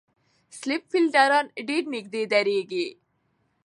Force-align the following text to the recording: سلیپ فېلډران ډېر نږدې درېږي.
سلیپ 0.57 0.83
فېلډران 0.91 1.45
ډېر 1.67 1.83
نږدې 1.93 2.21
درېږي. 2.31 2.87